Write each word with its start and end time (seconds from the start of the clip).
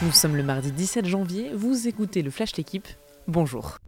Nous 0.00 0.12
sommes 0.12 0.36
le 0.36 0.44
mardi 0.44 0.70
17 0.70 1.06
janvier, 1.06 1.50
vous 1.52 1.88
écoutez 1.88 2.22
le 2.22 2.30
Flash 2.30 2.56
L'équipe. 2.56 2.86
Bonjour. 3.26 3.78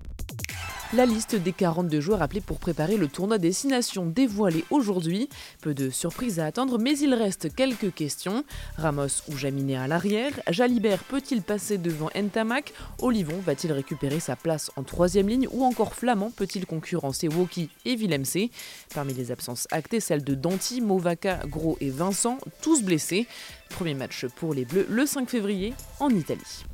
La 0.92 1.06
liste 1.06 1.36
des 1.36 1.52
42 1.52 2.00
joueurs 2.00 2.20
appelés 2.20 2.40
pour 2.40 2.58
préparer 2.58 2.96
le 2.96 3.06
tournoi 3.06 3.38
Destination 3.38 4.06
dévoilée 4.06 4.64
aujourd'hui. 4.70 5.28
Peu 5.60 5.72
de 5.72 5.88
surprises 5.88 6.40
à 6.40 6.46
attendre, 6.46 6.80
mais 6.80 6.98
il 6.98 7.14
reste 7.14 7.54
quelques 7.54 7.94
questions. 7.94 8.44
Ramos 8.76 9.22
ou 9.28 9.36
Jaminet 9.36 9.76
à 9.76 9.86
l'arrière? 9.86 10.32
Jalibert 10.50 11.04
peut-il 11.04 11.42
passer 11.42 11.78
devant 11.78 12.10
Ntamak? 12.16 12.72
Olivon 12.98 13.38
va-t-il 13.46 13.72
récupérer 13.72 14.18
sa 14.18 14.34
place 14.34 14.72
en 14.74 14.82
troisième 14.82 15.28
ligne? 15.28 15.46
Ou 15.52 15.62
encore 15.62 15.94
Flamand 15.94 16.32
peut-il 16.32 16.66
concurrencer 16.66 17.28
Woki 17.28 17.70
et 17.84 17.94
Villemc 17.94 18.50
Parmi 18.92 19.14
les 19.14 19.30
absences 19.30 19.68
actées, 19.70 20.00
celles 20.00 20.24
de 20.24 20.34
Danti, 20.34 20.80
Movaca, 20.80 21.38
Gros 21.46 21.78
et 21.80 21.90
Vincent, 21.90 22.38
tous 22.62 22.82
blessés. 22.82 23.28
Premier 23.68 23.94
match 23.94 24.26
pour 24.34 24.54
les 24.54 24.64
Bleus 24.64 24.88
le 24.90 25.06
5 25.06 25.30
février 25.30 25.72
en 26.00 26.10
Italie. 26.10 26.64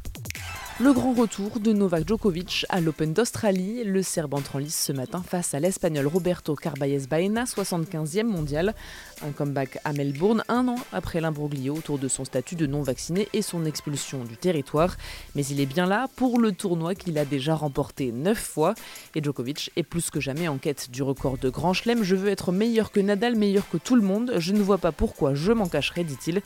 Le 0.78 0.92
grand 0.92 1.14
retour 1.14 1.58
de 1.58 1.72
Novak 1.72 2.06
Djokovic 2.06 2.66
à 2.68 2.82
l'Open 2.82 3.14
d'Australie. 3.14 3.82
Le 3.82 4.02
Serbe 4.02 4.34
entre 4.34 4.56
en 4.56 4.58
lice 4.58 4.78
ce 4.78 4.92
matin 4.92 5.22
face 5.26 5.54
à 5.54 5.58
l'Espagnol 5.58 6.06
Roberto 6.06 6.54
Carballes 6.54 7.06
Baena, 7.08 7.44
75e 7.44 8.24
mondial. 8.24 8.74
Un 9.22 9.30
comeback 9.30 9.78
à 9.84 9.94
Melbourne 9.94 10.44
un 10.48 10.68
an 10.68 10.76
après 10.92 11.22
l'imbroglio 11.22 11.76
autour 11.76 11.98
de 11.98 12.08
son 12.08 12.26
statut 12.26 12.56
de 12.56 12.66
non-vacciné 12.66 13.26
et 13.32 13.40
son 13.40 13.64
expulsion 13.64 14.22
du 14.24 14.36
territoire. 14.36 14.98
Mais 15.34 15.46
il 15.46 15.60
est 15.60 15.66
bien 15.66 15.86
là 15.86 16.08
pour 16.14 16.38
le 16.38 16.52
tournoi 16.52 16.94
qu'il 16.94 17.16
a 17.16 17.24
déjà 17.24 17.54
remporté 17.54 18.12
9 18.12 18.36
fois. 18.36 18.74
Et 19.14 19.22
Djokovic 19.22 19.72
est 19.76 19.82
plus 19.82 20.10
que 20.10 20.20
jamais 20.20 20.46
en 20.46 20.58
quête 20.58 20.90
du 20.90 21.02
record 21.02 21.38
de 21.38 21.48
Grand 21.48 21.72
Chelem. 21.72 22.02
Je 22.02 22.16
veux 22.16 22.28
être 22.28 22.52
meilleur 22.52 22.92
que 22.92 23.00
Nadal, 23.00 23.34
meilleur 23.34 23.66
que 23.70 23.78
tout 23.78 23.96
le 23.96 24.02
monde. 24.02 24.34
Je 24.36 24.52
ne 24.52 24.60
vois 24.60 24.76
pas 24.76 24.92
pourquoi 24.92 25.32
je 25.34 25.52
m'en 25.52 25.68
cacherai, 25.68 26.04
dit-il. 26.04 26.42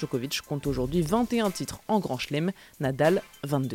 Djokovic 0.00 0.40
compte 0.40 0.66
aujourd'hui 0.66 1.02
21 1.02 1.50
titres 1.50 1.80
en 1.86 2.00
Grand 2.00 2.16
Chelem, 2.16 2.50
Nadal 2.80 3.20
22. 3.42 3.73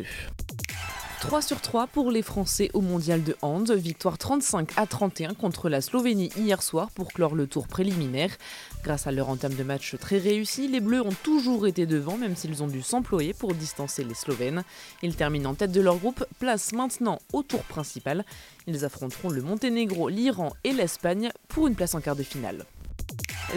3 1.20 1.42
sur 1.42 1.60
3 1.60 1.86
pour 1.86 2.10
les 2.10 2.22
Français 2.22 2.70
au 2.72 2.80
mondial 2.80 3.22
de 3.22 3.36
hand. 3.42 3.70
Victoire 3.70 4.16
35 4.16 4.70
à 4.76 4.86
31 4.86 5.34
contre 5.34 5.68
la 5.68 5.82
Slovénie 5.82 6.30
hier 6.34 6.62
soir 6.62 6.90
pour 6.90 7.12
clore 7.12 7.34
le 7.34 7.46
tour 7.46 7.68
préliminaire. 7.68 8.30
Grâce 8.82 9.06
à 9.06 9.12
leur 9.12 9.28
entame 9.28 9.54
de 9.54 9.62
match 9.62 9.96
très 10.00 10.16
réussi, 10.16 10.66
les 10.66 10.80
Bleus 10.80 11.02
ont 11.02 11.14
toujours 11.22 11.66
été 11.66 11.84
devant, 11.84 12.16
même 12.16 12.36
s'ils 12.36 12.62
ont 12.62 12.68
dû 12.68 12.80
s'employer 12.80 13.34
pour 13.34 13.52
distancer 13.52 14.02
les 14.02 14.14
Slovènes. 14.14 14.64
Ils 15.02 15.14
terminent 15.14 15.50
en 15.50 15.54
tête 15.54 15.72
de 15.72 15.82
leur 15.82 15.98
groupe, 15.98 16.24
place 16.38 16.72
maintenant 16.72 17.18
au 17.34 17.42
tour 17.42 17.64
principal. 17.64 18.24
Ils 18.66 18.86
affronteront 18.86 19.28
le 19.28 19.42
Monténégro, 19.42 20.08
l'Iran 20.08 20.54
et 20.64 20.72
l'Espagne 20.72 21.30
pour 21.48 21.66
une 21.66 21.74
place 21.74 21.94
en 21.94 22.00
quart 22.00 22.16
de 22.16 22.22
finale. 22.22 22.64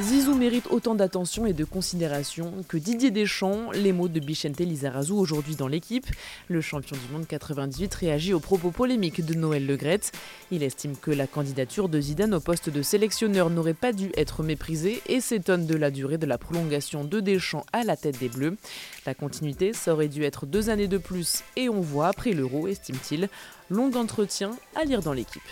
Zizou 0.02 0.34
mérite 0.34 0.68
autant 0.72 0.96
d'attention 0.96 1.46
et 1.46 1.54
de 1.54 1.64
considération 1.64 2.52
que 2.68 2.78
Didier 2.78 3.12
Deschamps, 3.12 3.70
les 3.74 3.94
mots 3.94 4.08
de 4.08 4.20
Bichente 4.20 4.60
Lizarazu 4.60 5.12
aujourd'hui 5.12 5.56
dans 5.56 5.68
l'équipe. 5.68 6.08
Le 6.48 6.62
champion 6.62 6.98
du 6.98 7.14
monde 7.14 7.28
98 7.28 7.94
réagit 7.94 8.34
aux 8.34 8.40
propos 8.40 8.72
polémiques 8.72 9.24
de 9.24 9.36
Noël 9.36 9.68
Legrette. 9.68 10.12
Il 10.50 10.64
estime 10.64 10.98
que 10.98 11.12
la 11.12 11.28
candidature 11.28 11.90
de 11.90 12.02
Zidane 12.02 12.34
au 12.34 12.40
poste 12.40 12.72
de 12.72 12.82
sélectionneur 12.82 13.52
n'aurait 13.52 13.76
pas 13.76 13.94
dû 13.94 14.12
être 14.18 14.42
méprisée 14.42 15.00
et 15.06 15.22
s'étonne 15.22 15.68
de 15.68 15.76
la 15.76 15.92
durée 15.92 16.18
de 16.18 16.26
la 16.26 16.40
prolongation 16.40 17.04
de 17.04 17.20
Deschamps 17.20 17.66
à 17.72 17.84
la 17.84 17.96
tête 17.96 18.18
des 18.18 18.30
Bleus. 18.30 18.58
La 19.06 19.14
continuité, 19.14 19.74
ça 19.74 19.94
aurait 19.94 20.08
dû 20.08 20.24
être 20.24 20.48
deux 20.48 20.72
années 20.72 20.88
de 20.88 20.98
plus 20.98 21.44
et 21.56 21.70
on 21.70 21.82
voit 21.82 22.08
après 22.08 22.32
l'Euro, 22.32 22.68
estime-t-il. 22.68 23.30
Long 23.70 23.92
entretien 23.94 24.58
à 24.76 24.86
lire 24.86 25.04
dans 25.04 25.14
l'équipe. 25.14 25.44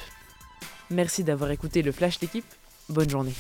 Merci 0.89 1.23
d'avoir 1.23 1.51
écouté 1.51 1.83
le 1.83 1.91
Flash 1.91 2.19
d'équipe. 2.19 2.45
Bonne 2.89 3.09
journée. 3.09 3.33